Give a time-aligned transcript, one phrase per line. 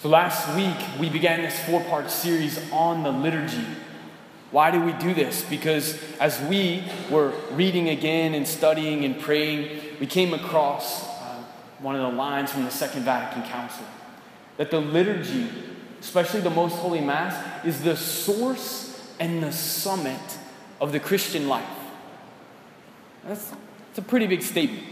[0.00, 3.66] So last week, we began this four part series on the liturgy.
[4.50, 5.44] Why do we do this?
[5.44, 9.68] Because as we were reading again and studying and praying,
[10.00, 11.44] we came across uh,
[11.80, 13.84] one of the lines from the Second Vatican Council
[14.56, 15.50] that the liturgy,
[16.00, 20.38] especially the Most Holy Mass, is the source and the summit
[20.80, 21.68] of the Christian life.
[23.26, 24.82] That's, that's a pretty big statement.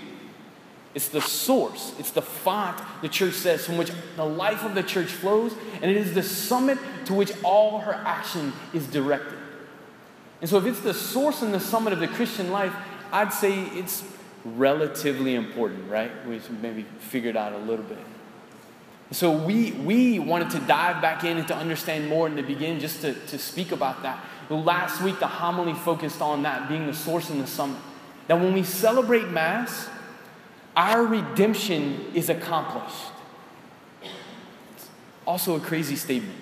[0.94, 4.82] It's the source, it's the font, the church says, from which the life of the
[4.82, 5.52] church flows,
[5.82, 9.38] and it is the summit to which all her action is directed.
[10.40, 12.72] And so, if it's the source and the summit of the Christian life,
[13.12, 14.04] I'd say it's
[14.44, 16.10] relatively important, right?
[16.26, 17.98] We maybe figured out a little bit.
[19.10, 22.80] So, we, we wanted to dive back in and to understand more in the beginning,
[22.80, 24.24] just to, to speak about that.
[24.48, 27.80] Last week, the homily focused on that being the source and the summit.
[28.28, 29.88] That when we celebrate Mass,
[30.78, 33.10] our redemption is accomplished.
[34.76, 34.88] It's
[35.26, 36.38] also a crazy statement.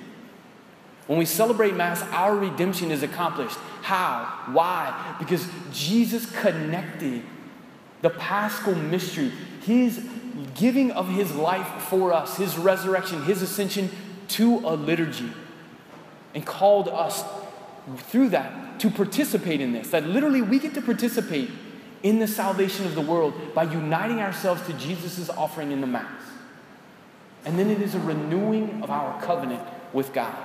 [1.07, 3.57] When we celebrate Mass, our redemption is accomplished.
[3.81, 4.27] How?
[4.53, 5.17] Why?
[5.19, 7.23] Because Jesus connected
[8.03, 10.07] the paschal mystery, his
[10.55, 13.89] giving of his life for us, his resurrection, his ascension,
[14.29, 15.33] to a liturgy,
[16.35, 17.25] and called us
[18.09, 19.89] through that to participate in this.
[19.89, 21.49] That literally we get to participate
[22.03, 26.23] in the salvation of the world by uniting ourselves to Jesus' offering in the Mass.
[27.45, 30.37] And then it is a renewing of our covenant with God.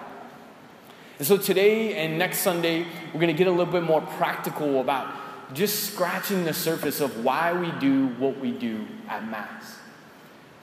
[1.17, 4.81] And so today and next Sunday, we're going to get a little bit more practical
[4.81, 5.13] about
[5.53, 9.77] just scratching the surface of why we do what we do at Mass.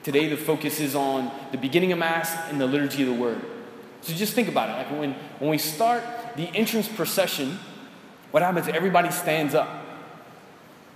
[0.03, 3.41] Today, the focus is on the beginning of Mass and the liturgy of the Word.
[4.01, 4.73] So just think about it.
[4.73, 6.03] Like when, when we start
[6.35, 7.59] the entrance procession,
[8.31, 8.67] what happens?
[8.67, 9.78] Everybody stands up.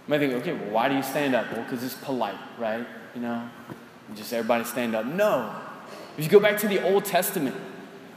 [0.06, 1.50] You might think, okay, well, why do you stand up?
[1.52, 2.86] Well, because it's polite, right?
[3.16, 3.50] You know,
[4.16, 5.06] just everybody stand up.
[5.06, 5.56] No.
[6.18, 7.56] If you go back to the Old Testament,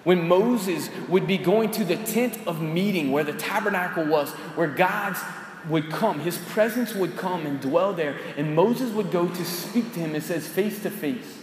[0.02, 4.68] when Moses would be going to the tent of meeting where the tabernacle was, where
[4.68, 5.20] God's
[5.68, 9.92] would come, his presence would come and dwell there, and Moses would go to speak
[9.94, 11.38] to him, it says face to face.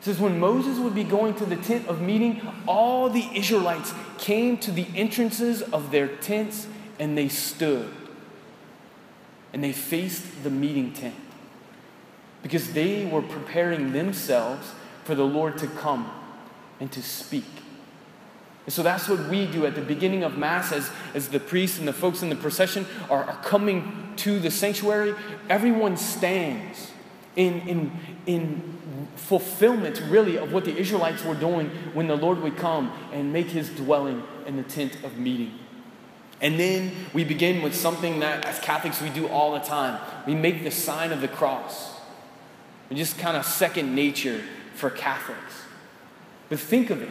[0.00, 3.92] It says, when Moses would be going to the tent of meeting, all the Israelites
[4.18, 6.66] came to the entrances of their tents
[6.98, 7.92] and they stood
[9.56, 11.14] and they faced the meeting tent
[12.42, 14.72] because they were preparing themselves
[15.04, 16.12] for the Lord to come
[16.78, 17.46] and to speak.
[18.66, 21.78] And so that's what we do at the beginning of Mass as, as the priests
[21.78, 25.14] and the folks in the procession are, are coming to the sanctuary.
[25.48, 26.90] Everyone stands
[27.34, 27.92] in, in,
[28.26, 28.78] in
[29.16, 33.46] fulfillment, really, of what the Israelites were doing when the Lord would come and make
[33.46, 35.54] his dwelling in the tent of meeting.
[36.40, 40.00] And then we begin with something that, as Catholics, we do all the time.
[40.26, 41.94] We make the sign of the cross.
[42.90, 44.42] It's just kind of second nature
[44.74, 45.62] for Catholics.
[46.48, 47.08] But think of it.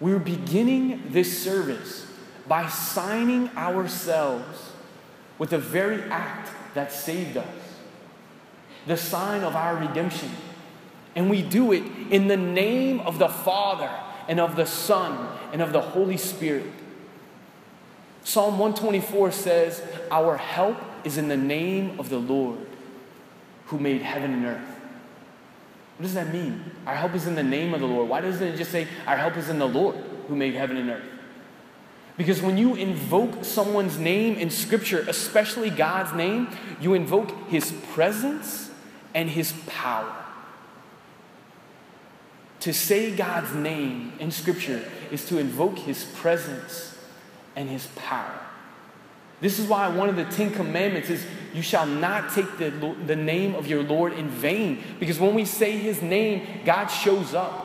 [0.00, 2.06] We're beginning this service
[2.46, 4.72] by signing ourselves
[5.38, 7.66] with the very act that saved us
[8.86, 10.30] the sign of our redemption.
[11.14, 13.90] And we do it in the name of the Father
[14.28, 16.66] and of the Son and of the Holy Spirit.
[18.26, 22.58] Psalm 124 says, Our help is in the name of the Lord
[23.66, 24.80] who made heaven and earth.
[25.96, 26.72] What does that mean?
[26.88, 28.08] Our help is in the name of the Lord.
[28.08, 29.94] Why doesn't it just say, Our help is in the Lord
[30.26, 31.04] who made heaven and earth?
[32.16, 36.48] Because when you invoke someone's name in Scripture, especially God's name,
[36.80, 38.72] you invoke His presence
[39.14, 40.12] and His power.
[42.58, 44.82] To say God's name in Scripture
[45.12, 46.95] is to invoke His presence
[47.56, 48.38] and his power.
[49.40, 52.70] This is why one of the Ten Commandments is you shall not take the,
[53.06, 54.82] the name of your Lord in vain.
[55.00, 57.64] Because when we say his name, God shows up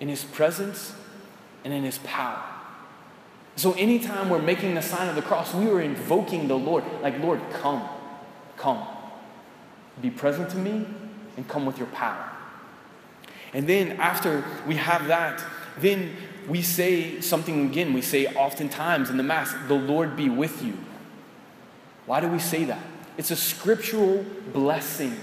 [0.00, 0.94] in his presence
[1.64, 2.42] and in his power.
[3.56, 7.20] So anytime we're making the sign of the cross, we are invoking the Lord, like,
[7.20, 7.86] Lord, come,
[8.56, 8.86] come.
[10.00, 10.86] Be present to me
[11.36, 12.30] and come with your power.
[13.52, 15.44] And then after we have that,
[15.78, 16.16] then
[16.48, 17.92] we say something again.
[17.92, 20.76] We say oftentimes in the Mass, the Lord be with you.
[22.06, 22.80] Why do we say that?
[23.16, 25.16] It's a scriptural blessing.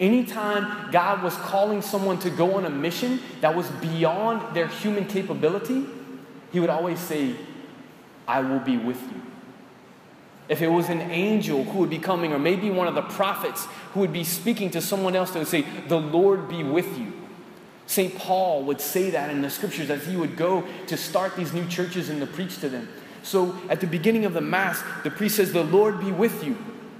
[0.00, 5.06] Anytime God was calling someone to go on a mission that was beyond their human
[5.06, 5.84] capability,
[6.52, 7.36] He would always say,
[8.26, 9.22] I will be with you.
[10.48, 13.66] If it was an angel who would be coming, or maybe one of the prophets
[13.94, 17.12] who would be speaking to someone else, they would say, The Lord be with you.
[17.92, 18.16] St.
[18.16, 21.68] Paul would say that in the scriptures as he would go to start these new
[21.68, 22.88] churches and to preach to them.
[23.22, 26.54] So at the beginning of the Mass, the priest says, The Lord be with you.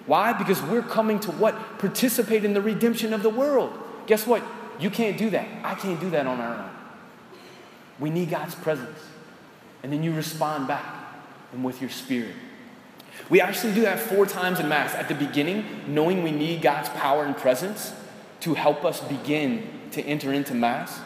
[0.04, 0.34] Why?
[0.34, 1.78] Because we're coming to what?
[1.78, 3.72] Participate in the redemption of the world.
[4.06, 4.42] Guess what?
[4.78, 5.48] You can't do that.
[5.64, 6.70] I can't do that on our own.
[7.98, 8.98] We need God's presence.
[9.82, 10.84] And then you respond back
[11.54, 12.34] and with your spirit.
[13.30, 14.94] We actually do that four times in Mass.
[14.94, 17.94] At the beginning, knowing we need God's power and presence
[18.40, 21.00] to help us begin to enter into Mass.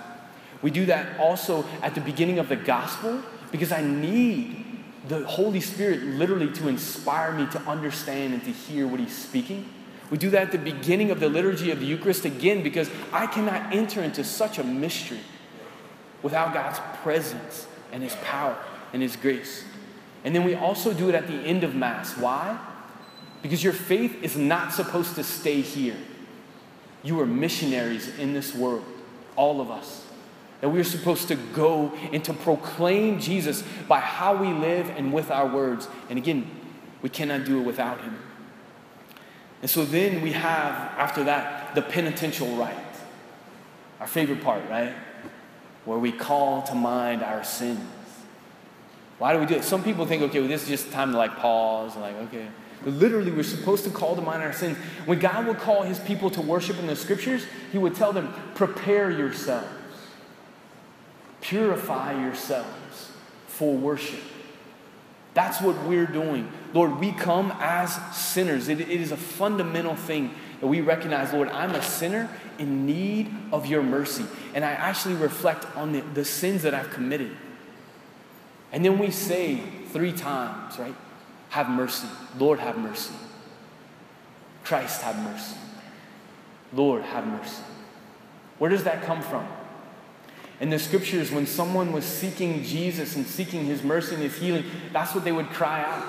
[0.63, 3.21] We do that also at the beginning of the Gospel
[3.53, 4.65] because I need
[5.09, 9.69] the Holy Spirit literally to inspire me to understand and to hear what He's speaking.
[10.11, 13.27] We do that at the beginning of the liturgy of the Eucharist again because I
[13.27, 15.21] cannot enter into such a mystery
[16.23, 18.57] without God's presence and His power
[18.93, 19.65] and His grace.
[20.25, 22.17] And then we also do it at the end of Mass.
[22.17, 22.59] Why?
[23.43, 25.97] Because your faith is not supposed to stay here.
[27.03, 28.85] You are missionaries in this world,
[29.37, 30.05] all of us.
[30.61, 35.13] That we are supposed to go and to proclaim Jesus by how we live and
[35.13, 35.89] with our words.
[36.09, 36.51] And again,
[37.03, 38.19] we cannot do it without Him.
[39.63, 42.77] And so then we have, after that, the penitential rite.
[44.01, 44.95] Our favorite part, right?
[45.85, 47.81] Where we call to mind our sins.
[49.19, 49.65] Why do we do it?
[49.65, 52.49] Some people think, okay, well, this is just time to like pause and like, okay.
[52.85, 54.77] Literally, we're supposed to call to mind our sins.
[55.07, 58.33] When God would call his people to worship in the scriptures, he would tell them,
[58.55, 59.69] prepare yourselves,
[61.41, 63.11] purify yourselves
[63.47, 64.21] for worship.
[65.35, 66.51] That's what we're doing.
[66.73, 68.69] Lord, we come as sinners.
[68.69, 73.35] It, it is a fundamental thing that we recognize, Lord, I'm a sinner in need
[73.53, 74.25] of your mercy.
[74.55, 77.37] And I actually reflect on the, the sins that I've committed.
[78.73, 79.61] And then we say
[79.93, 80.95] three times, right?
[81.51, 82.09] Have mercy.
[82.39, 83.15] Lord, have mercy.
[84.65, 85.57] Christ, have mercy.
[86.73, 87.63] Lord, have mercy.
[88.59, 89.47] Where does that come from?
[90.61, 94.65] In the scriptures, when someone was seeking Jesus and seeking his mercy and his healing,
[94.93, 96.05] that's what they would cry out.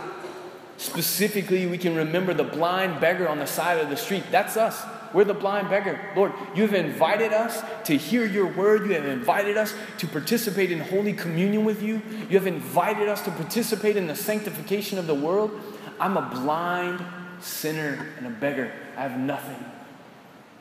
[0.77, 4.23] Specifically, we can remember the blind beggar on the side of the street.
[4.31, 4.83] That's us.
[5.17, 5.99] We're the blind beggar.
[6.15, 8.85] Lord, you have invited us to hear your word.
[8.85, 12.03] You have invited us to participate in Holy Communion with you.
[12.29, 15.59] You have invited us to participate in the sanctification of the world.
[15.99, 17.03] I'm a blind
[17.41, 18.71] sinner and a beggar.
[18.95, 19.57] I have nothing.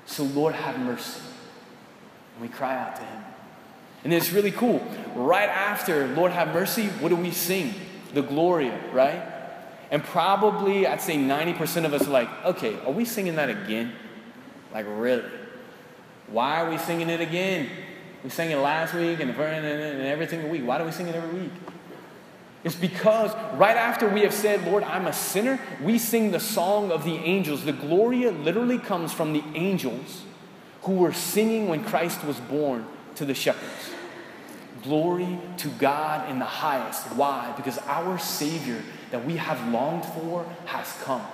[0.06, 1.20] So, Lord, have mercy.
[2.37, 3.25] And we cry out to him.
[4.05, 4.82] And it's really cool.
[5.14, 7.75] Right after Lord have mercy, what do we sing?
[8.14, 9.23] The Gloria, right?
[9.91, 13.93] And probably I'd say 90% of us are like, okay, are we singing that again?
[14.76, 15.25] Like, really?
[16.26, 17.70] Why are we singing it again?
[18.23, 20.67] We sang it last week and, every single week.
[20.67, 21.52] Why do we sing it every week?
[22.62, 26.93] It's because right after we have said, Lord, I'm a sinner, we sing the song
[26.93, 27.64] of the angels.
[27.64, 30.25] The Gloria literally comes from the angels
[30.82, 32.84] who were singing when Christ was born
[33.14, 33.94] to the shepherds.
[34.82, 37.06] Glory to God in the highest.
[37.14, 37.50] Why?
[37.56, 41.26] Because our Savior that we have longed for has come.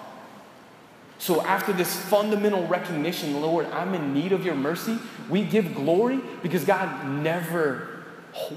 [1.22, 4.98] So, after this fundamental recognition, Lord, I'm in need of your mercy,
[5.30, 8.02] we give glory because God never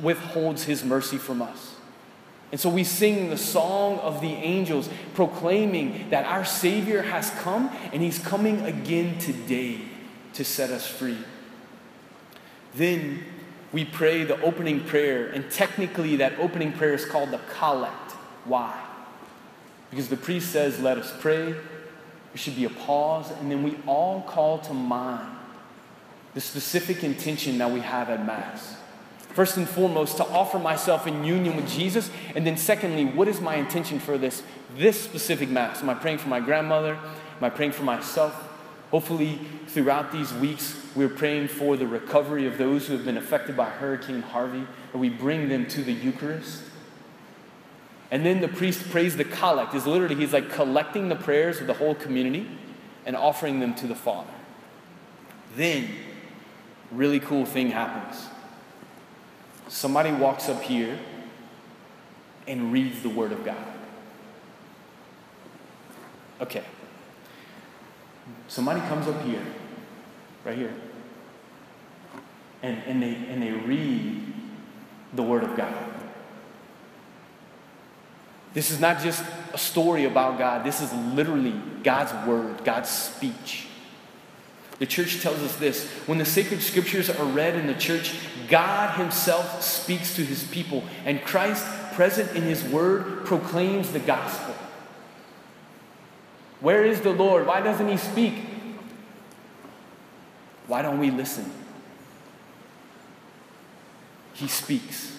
[0.01, 1.75] withholds his mercy from us.
[2.51, 7.69] And so we sing the song of the angels, proclaiming that our Savior has come
[7.93, 9.81] and he's coming again today
[10.33, 11.19] to set us free.
[12.73, 13.25] Then
[13.73, 18.13] we pray the opening prayer, and technically, that opening prayer is called the collect.
[18.45, 18.83] Why?
[19.91, 21.53] Because the priest says, Let us pray.
[22.35, 25.37] There should be a pause, and then we all call to mind
[26.33, 28.75] the specific intention that we have at Mass.
[29.29, 33.39] First and foremost, to offer myself in union with Jesus, and then secondly, what is
[33.39, 34.43] my intention for this,
[34.75, 35.81] this specific Mass?
[35.81, 36.95] Am I praying for my grandmother?
[37.37, 38.33] Am I praying for myself?
[38.91, 43.55] Hopefully, throughout these weeks, we're praying for the recovery of those who have been affected
[43.55, 46.63] by Hurricane Harvey, and we bring them to the Eucharist.
[48.11, 49.73] And then the priest prays the collect.
[49.73, 52.47] Is literally he's like collecting the prayers of the whole community
[53.05, 54.33] and offering them to the Father.
[55.55, 55.89] Then,
[56.91, 58.25] really cool thing happens.
[59.67, 60.99] Somebody walks up here
[62.47, 63.65] and reads the Word of God.
[66.41, 66.63] Okay,
[68.47, 69.41] Somebody comes up here,
[70.43, 70.73] right here,
[72.61, 74.33] and, and, they, and they read
[75.13, 75.75] the Word of God.
[78.55, 83.67] This is not just a story about God, this is literally God's Word, God's speech.
[84.79, 88.15] The church tells us this when the sacred scriptures are read in the church,
[88.47, 94.55] God Himself speaks to His people, and Christ, present in His Word, proclaims the gospel.
[96.61, 97.45] Where is the Lord?
[97.45, 98.35] Why doesn't He speak?
[100.67, 101.51] Why don't we listen?
[104.33, 105.14] He speaks.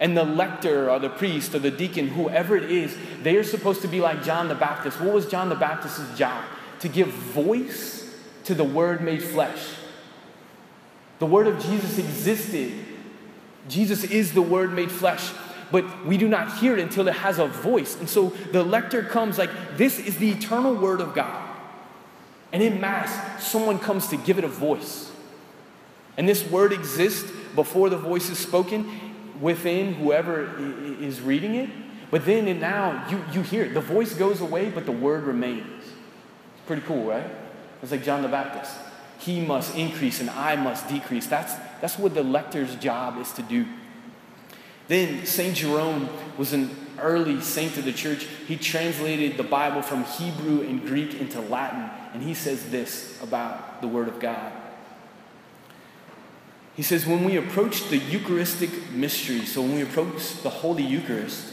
[0.00, 3.82] And the lector or the priest or the deacon, whoever it is, they are supposed
[3.82, 5.00] to be like John the Baptist.
[5.00, 6.44] What was John the Baptist's job?
[6.80, 8.12] To give voice
[8.44, 9.74] to the Word made flesh.
[11.18, 12.72] The word of Jesus existed.
[13.68, 15.30] Jesus is the word made flesh,
[15.70, 17.98] but we do not hear it until it has a voice.
[17.98, 21.50] And so the lector comes like, This is the eternal word of God.
[22.52, 25.10] And in Mass, someone comes to give it a voice.
[26.16, 28.86] And this word exists before the voice is spoken
[29.44, 30.56] within whoever
[31.02, 31.68] is reading it.
[32.10, 33.74] But then and now you, you hear it.
[33.74, 35.84] The voice goes away, but the word remains.
[35.84, 37.30] It's pretty cool, right?
[37.82, 38.74] It's like John the Baptist.
[39.18, 41.26] He must increase and I must decrease.
[41.26, 43.66] That's, that's what the lector's job is to do.
[44.88, 45.54] Then St.
[45.54, 46.08] Jerome
[46.38, 48.26] was an early saint of the church.
[48.48, 53.82] He translated the Bible from Hebrew and Greek into Latin, and he says this about
[53.82, 54.52] the Word of God.
[56.76, 61.52] He says, when we approach the Eucharistic mystery, so when we approach the Holy Eucharist,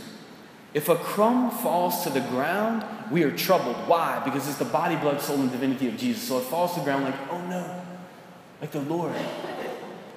[0.73, 3.75] if a crumb falls to the ground, we are troubled.
[3.87, 4.21] Why?
[4.23, 6.23] Because it's the body, blood, soul, and divinity of Jesus.
[6.23, 7.81] So it falls to the ground like, oh no,
[8.61, 9.13] like the Lord.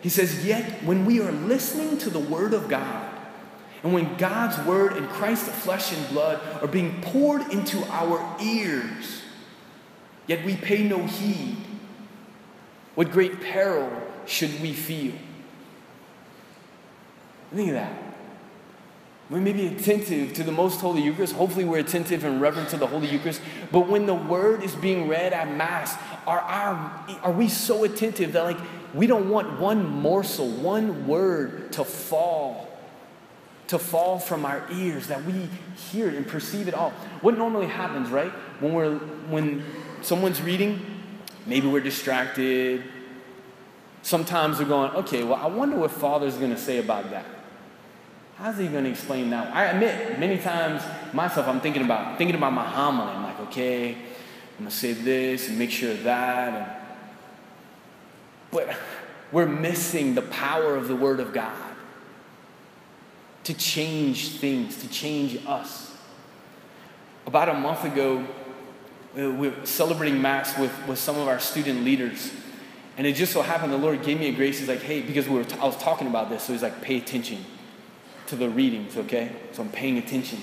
[0.01, 3.11] He says, yet when we are listening to the Word of God,
[3.83, 9.23] and when God's Word and Christ's flesh and blood are being poured into our ears,
[10.27, 11.59] yet we pay no heed,
[12.95, 13.91] what great peril
[14.27, 15.15] should we feel?
[17.55, 17.93] Think of that.
[19.31, 21.35] We may be attentive to the most holy Eucharist.
[21.35, 23.41] Hopefully, we're attentive and reverent to the Holy Eucharist.
[23.73, 28.33] But when the word is being read at Mass, are, are, are we so attentive
[28.35, 28.59] that, like,
[28.93, 32.69] we don't want one morsel, one word to fall,
[33.69, 35.49] to fall from our ears, that we
[35.91, 36.91] hear it and perceive it all?
[37.23, 38.31] What normally happens, right?
[38.61, 39.65] When, we're, when
[40.03, 40.85] someone's reading,
[41.47, 42.85] maybe we're distracted.
[44.05, 47.25] Sometimes we're going, okay, well, I wonder what Father's going to say about that.
[48.37, 49.51] How's he going to explain that?
[49.55, 50.83] I admit, many times
[51.15, 53.11] myself, I'm thinking about thinking about my homily.
[53.11, 56.53] I'm like, okay, I'm going to say this and make sure that.
[56.53, 56.67] And,
[58.51, 58.77] but
[59.33, 61.57] we're missing the power of the Word of God
[63.45, 65.97] to change things, to change us.
[67.27, 68.27] About a month ago,
[69.19, 72.33] uh, we were celebrating Mass with, with some of our student leaders.
[72.97, 74.59] And it just so happened the Lord gave me a grace.
[74.59, 76.81] He's like, hey, because we were t- I was talking about this, so he's like,
[76.81, 77.45] pay attention
[78.29, 79.33] to the readings, okay?
[79.53, 80.41] So I'm paying attention.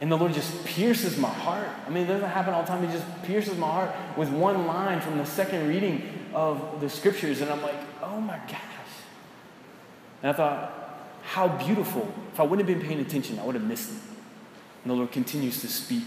[0.00, 1.68] And the Lord just pierces my heart.
[1.86, 2.86] I mean, it doesn't happen all the time.
[2.86, 6.02] He just pierces my heart with one line from the second reading
[6.34, 7.40] of the scriptures.
[7.40, 8.60] And I'm like, oh my gosh.
[10.22, 10.84] And I thought,
[11.22, 12.12] how beautiful.
[12.32, 14.00] If I wouldn't have been paying attention, I would have missed it.
[14.82, 16.04] And the Lord continues to speak.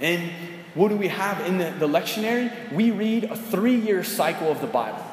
[0.00, 0.30] And
[0.74, 2.72] what do we have in the, the lectionary?
[2.72, 5.04] We read a three year cycle of the Bible.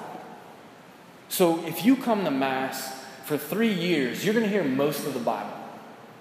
[1.30, 2.94] So if you come to Mass
[3.26, 5.54] for three years, you're going to hear most of the Bible.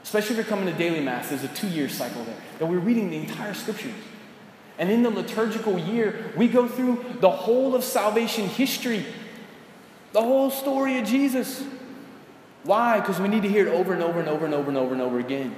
[0.02, 2.78] Especially if you're coming to daily Mass, there's a two year cycle there that we're
[2.78, 3.94] reading the entire scriptures.
[4.78, 9.04] And in the liturgical year, we go through the whole of salvation history,
[10.12, 11.62] the whole story of Jesus.
[12.62, 13.00] Why?
[13.00, 14.92] Because we need to hear it over and over and over and over and over
[14.92, 15.54] and over again.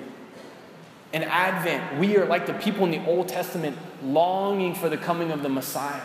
[1.12, 5.30] In Advent, we are like the people in the Old Testament longing for the coming
[5.30, 6.00] of the Messiah.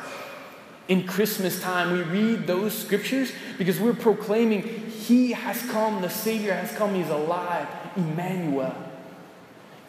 [0.87, 6.53] In Christmas time, we read those scriptures because we're proclaiming he has come, the Savior
[6.53, 8.75] has come, He's alive, Emmanuel.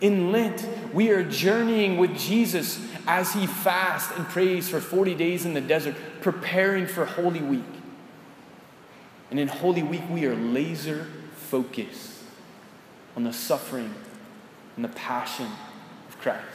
[0.01, 5.45] In Lent, we are journeying with Jesus as He fasts and prays for 40 days
[5.45, 7.65] in the desert, preparing for Holy Week.
[9.33, 12.23] And in Holy Week, we are laser focused
[13.17, 13.93] on the suffering
[14.79, 15.49] and the passion
[16.09, 16.47] of Christ.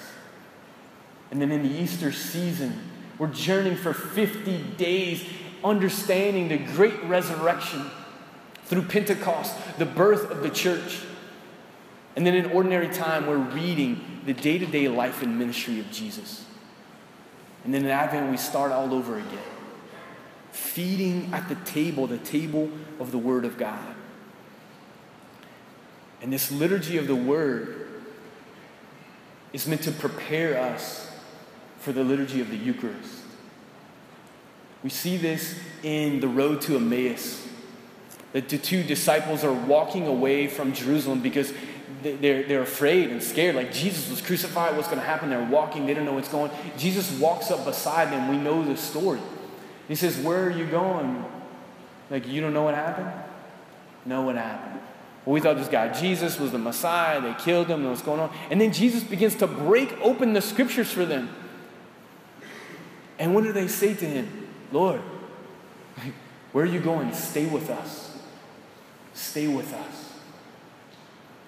[1.29, 2.89] And then in the Easter season,
[3.19, 5.25] we're journeying for 50 days,
[5.61, 7.83] understanding the great resurrection
[8.63, 11.01] through Pentecost, the birth of the church.
[12.15, 15.91] And then in ordinary time, we're reading the day to day life and ministry of
[15.91, 16.45] Jesus.
[17.65, 19.37] And then in Advent, we start all over again,
[20.53, 22.69] feeding at the table, the table
[23.01, 23.95] of the Word of God.
[26.21, 27.82] And this liturgy of the Word
[29.53, 31.09] is meant to prepare us
[31.79, 33.19] for the liturgy of the Eucharist.
[34.83, 37.43] We see this in the road to Emmaus
[38.33, 41.53] the two disciples are walking away from Jerusalem because
[42.01, 43.55] they're, they're afraid and scared.
[43.55, 45.29] Like Jesus was crucified, what's going to happen?
[45.29, 48.29] They're walking, they don't know what's going Jesus walks up beside them.
[48.29, 49.21] We know the story.
[49.87, 51.23] He says, Where are you going?
[52.09, 53.11] Like, you don't know what happened?
[54.05, 54.81] Know what happened.
[55.25, 57.21] We thought this guy, Jesus, was the Messiah.
[57.21, 58.33] They killed him, and what's going on?
[58.49, 61.29] And then Jesus begins to break open the scriptures for them.
[63.17, 64.49] And what do they say to him?
[64.71, 65.01] Lord,
[66.51, 67.13] where are you going?
[67.13, 68.17] Stay with us.
[69.13, 70.13] Stay with us.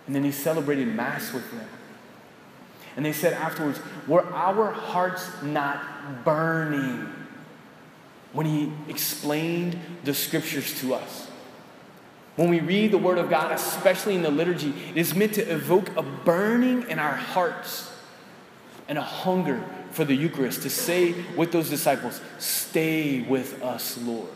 [0.07, 1.67] And then he celebrated Mass with them.
[2.95, 7.09] And they said afterwards, Were our hearts not burning
[8.35, 11.27] when he explained the scriptures to us.
[12.35, 15.41] When we read the Word of God, especially in the liturgy, it is meant to
[15.41, 17.91] evoke a burning in our hearts
[18.87, 24.27] and a hunger for the Eucharist, to say with those disciples, Stay with us, Lord.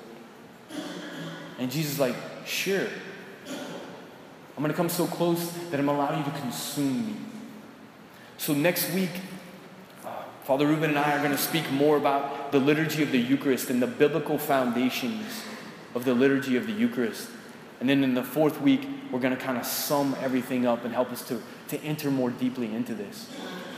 [1.58, 2.16] And Jesus is like,
[2.46, 2.88] Sure.
[3.48, 7.16] I'm going to come so close that I'm going to allow you to consume me.
[8.38, 9.10] So next week,
[10.06, 10.10] uh,
[10.44, 13.70] Father Ruben and I are going to speak more about the liturgy of the Eucharist
[13.70, 15.44] and the biblical foundations
[15.96, 17.30] of the liturgy of the Eucharist.
[17.80, 20.94] And then in the fourth week, we're going to kind of sum everything up and
[20.94, 23.30] help us to, to enter more deeply into this.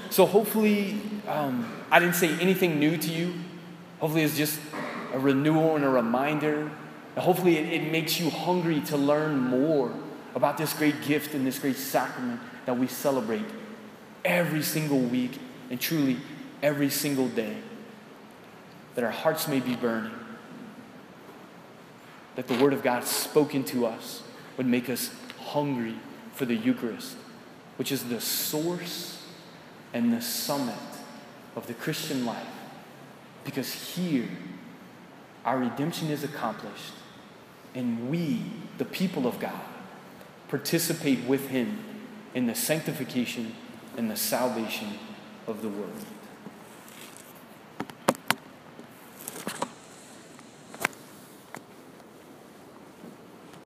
[0.10, 3.34] So hopefully, um, I didn't say anything new to you.
[4.00, 4.60] Hopefully, it's just
[5.14, 6.72] a renewal and a reminder.
[7.18, 9.94] Hopefully, it, it makes you hungry to learn more
[10.34, 13.46] about this great gift and this great sacrament that we celebrate
[14.26, 15.40] every single week
[15.70, 16.18] and truly
[16.64, 17.58] every single day.
[18.96, 20.12] That our hearts may be burning.
[22.36, 24.24] That the Word of God spoken to us
[24.58, 25.96] would make us hungry
[26.34, 27.16] for the Eucharist,
[27.78, 29.24] which is the source
[29.94, 30.76] and the summit
[31.56, 32.48] of the Christian life.
[33.44, 34.30] Because here,
[35.44, 36.94] our redemption is accomplished,
[37.74, 38.44] and we,
[38.78, 39.60] the people of God,
[40.48, 41.80] participate with Him
[42.34, 43.56] in the sanctification
[43.98, 45.00] and the salvation
[45.48, 46.06] of the world.